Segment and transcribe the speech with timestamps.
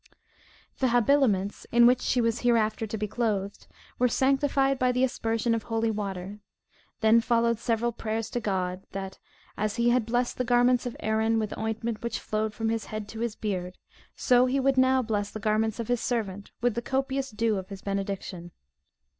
[0.79, 3.67] The habiliments, in which she was hereafter to be clothed,
[3.99, 6.39] were sanctified by the aspersion of holy water:
[7.01, 9.19] then followed several prayers to God, that
[9.59, 13.07] "As he had blessed the garments of Aaron, with ointment which flowed from his head
[13.09, 13.77] to his beard,
[14.15, 17.69] so he would now bless the garments of his servant, with the copious dew of
[17.69, 18.49] his benediction."